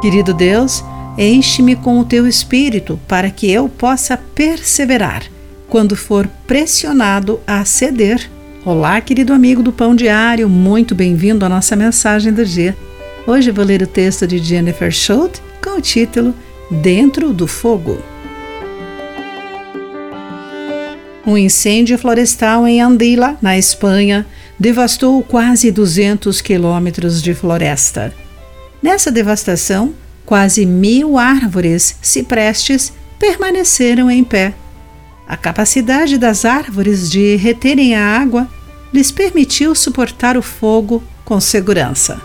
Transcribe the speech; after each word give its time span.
Querido 0.00 0.32
Deus, 0.32 0.82
enche-me 1.18 1.76
com 1.76 2.00
o 2.00 2.04
teu 2.06 2.26
espírito 2.26 2.98
para 3.06 3.30
que 3.30 3.50
eu 3.50 3.68
possa 3.68 4.16
perseverar 4.16 5.22
quando 5.68 5.94
for 5.94 6.26
pressionado 6.46 7.38
a 7.46 7.62
ceder. 7.66 8.30
Olá, 8.64 8.98
querido 9.02 9.34
amigo 9.34 9.62
do 9.62 9.70
Pão 9.70 9.94
Diário, 9.94 10.48
muito 10.48 10.94
bem-vindo 10.94 11.44
à 11.44 11.50
nossa 11.50 11.76
mensagem 11.76 12.32
do 12.32 12.46
dia. 12.46 12.74
Hoje 13.26 13.50
vou 13.50 13.64
ler 13.64 13.82
o 13.82 13.86
texto 13.86 14.26
de 14.26 14.38
Jennifer 14.38 14.90
Schultz 14.90 15.42
com 15.62 15.76
o 15.76 15.80
título 15.82 16.34
Dentro 16.70 17.34
do 17.34 17.46
Fogo. 17.46 18.02
Um 21.26 21.36
incêndio 21.36 21.98
florestal 21.98 22.66
em 22.66 22.80
Andila, 22.80 23.36
na 23.42 23.58
Espanha, 23.58 24.26
devastou 24.58 25.22
quase 25.22 25.70
200 25.70 26.40
quilômetros 26.40 27.22
de 27.22 27.34
floresta. 27.34 28.14
Nessa 28.82 29.10
devastação, 29.10 29.94
quase 30.24 30.64
mil 30.64 31.18
árvores 31.18 31.96
ciprestes 32.00 32.92
permaneceram 33.18 34.10
em 34.10 34.24
pé. 34.24 34.54
A 35.28 35.36
capacidade 35.36 36.16
das 36.16 36.44
árvores 36.44 37.10
de 37.10 37.36
reterem 37.36 37.94
a 37.94 38.04
água 38.04 38.48
lhes 38.92 39.12
permitiu 39.12 39.74
suportar 39.74 40.36
o 40.36 40.42
fogo 40.42 41.02
com 41.24 41.38
segurança. 41.38 42.20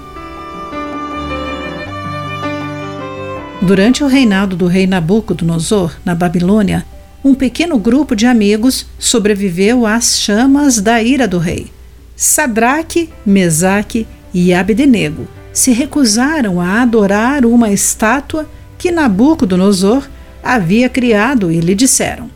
Durante 3.62 4.04
o 4.04 4.08
reinado 4.08 4.56
do 4.56 4.68
rei 4.68 4.88
Nabucodonosor, 4.88 5.98
na 6.06 6.16
Babilônia, 6.16 6.86
um 7.24 7.34
pequeno 7.34 7.78
grupo 7.78 8.16
de 8.16 8.26
amigos 8.26 8.86
sobreviveu 8.98 9.86
às 9.86 10.20
chamas 10.20 10.80
da 10.80 11.02
ira 11.02 11.28
do 11.28 11.38
rei. 11.38 11.72
Sadraque, 12.16 13.10
Mesaque 13.26 14.08
e 14.34 14.54
Abdenego 14.54 15.28
se 15.56 15.72
recusaram 15.72 16.60
a 16.60 16.82
adorar 16.82 17.46
uma 17.46 17.72
estátua 17.72 18.48
que 18.78 18.92
Nabucodonosor 18.92 20.06
havia 20.44 20.90
criado 20.90 21.50
e 21.50 21.62
lhe 21.62 21.74
disseram: 21.74 22.30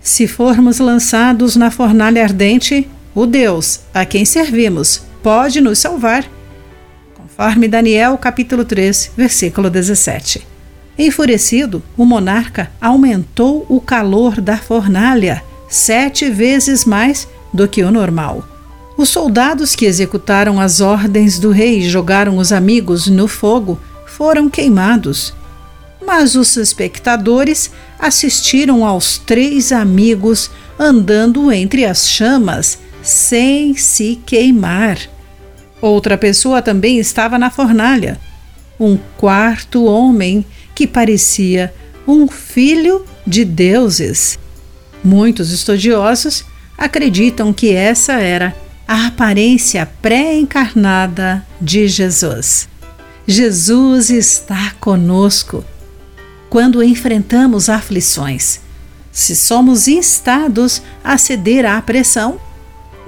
Se 0.00 0.26
formos 0.26 0.78
lançados 0.78 1.56
na 1.56 1.70
fornalha 1.70 2.24
ardente, 2.24 2.88
o 3.14 3.26
Deus 3.26 3.80
a 3.92 4.06
quem 4.06 4.24
servimos 4.24 5.02
pode 5.22 5.60
nos 5.60 5.78
salvar. 5.78 6.24
Conforme 7.14 7.68
Daniel 7.68 8.16
capítulo 8.16 8.64
3, 8.64 9.12
versículo 9.14 9.68
17. 9.68 10.46
Enfurecido, 10.98 11.82
o 11.98 12.04
monarca 12.06 12.70
aumentou 12.80 13.66
o 13.68 13.78
calor 13.78 14.40
da 14.40 14.56
fornalha 14.56 15.42
sete 15.68 16.30
vezes 16.30 16.86
mais 16.86 17.28
do 17.52 17.68
que 17.68 17.82
o 17.82 17.90
normal. 17.90 18.53
Os 18.96 19.08
soldados 19.08 19.74
que 19.74 19.86
executaram 19.86 20.60
as 20.60 20.80
ordens 20.80 21.38
do 21.38 21.50
rei 21.50 21.80
e 21.80 21.88
jogaram 21.88 22.38
os 22.38 22.52
amigos 22.52 23.08
no 23.08 23.26
fogo 23.26 23.78
foram 24.06 24.48
queimados. 24.48 25.34
Mas 26.06 26.36
os 26.36 26.56
espectadores 26.56 27.70
assistiram 27.98 28.84
aos 28.84 29.18
três 29.18 29.72
amigos 29.72 30.50
andando 30.78 31.50
entre 31.50 31.84
as 31.84 32.08
chamas 32.08 32.78
sem 33.02 33.76
se 33.76 34.20
queimar. 34.24 34.98
Outra 35.80 36.16
pessoa 36.16 36.62
também 36.62 36.98
estava 36.98 37.38
na 37.38 37.50
fornalha. 37.50 38.20
Um 38.78 38.96
quarto 39.16 39.84
homem 39.84 40.44
que 40.74 40.86
parecia 40.86 41.74
um 42.06 42.28
filho 42.28 43.04
de 43.26 43.44
deuses. 43.44 44.38
Muitos 45.02 45.50
estudiosos 45.50 46.44
acreditam 46.78 47.52
que 47.52 47.72
essa 47.72 48.14
era 48.14 48.54
a 48.86 49.06
aparência 49.06 49.86
pré-encarnada 50.00 51.44
de 51.60 51.88
Jesus. 51.88 52.68
Jesus 53.26 54.10
está 54.10 54.72
conosco 54.80 55.64
quando 56.50 56.82
enfrentamos 56.82 57.68
aflições. 57.68 58.60
Se 59.10 59.34
somos 59.34 59.88
instados 59.88 60.82
a 61.02 61.16
ceder 61.16 61.64
à 61.64 61.80
pressão, 61.80 62.38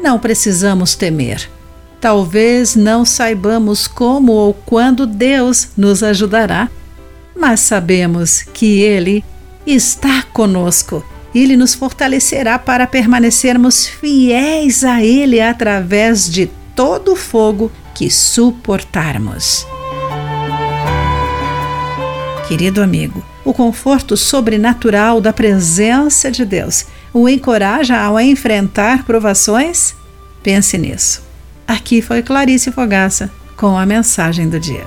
não 0.03 0.19
precisamos 0.19 0.95
temer. 0.95 1.51
Talvez 2.01 2.75
não 2.77 3.05
saibamos 3.05 3.87
como 3.87 4.33
ou 4.33 4.55
quando 4.55 5.07
Deus 5.07 5.69
nos 5.77 6.03
ajudará 6.03 6.71
mas 7.37 7.61
sabemos 7.61 8.43
que 8.43 8.81
Ele 8.81 9.25
está 9.67 10.23
conosco. 10.33 11.05
Ele 11.37 11.55
nos 11.55 11.75
fortalecerá 11.75 12.59
para 12.59 12.87
permanecermos 12.87 13.87
fiéis 13.87 14.83
a 14.83 15.05
Ele 15.05 15.39
através 15.39 16.31
de 16.31 16.51
todo 16.75 17.13
o 17.13 17.17
fogo 17.17 17.71
que 17.95 18.11
suportarmos. 18.11 19.67
Querido 22.49 22.83
amigo, 22.83 23.23
o 23.45 23.53
conforto 23.53 24.17
sobrenatural 24.17 25.21
da 25.21 25.31
presença 25.31 26.31
de 26.31 26.43
Deus 26.43 26.87
o 27.13 27.29
encoraja 27.29 27.99
ao 27.99 28.19
enfrentar 28.19 29.05
provações? 29.05 29.95
Pense 30.43 30.79
nisso. 30.79 31.23
Aqui 31.69 32.01
foi 32.01 32.23
Clarice 32.23 32.73
Fogaça 32.73 33.31
com 33.59 33.77
a 33.77 33.85
mensagem 33.85 34.49
do 34.49 34.59
dia. 34.59 34.87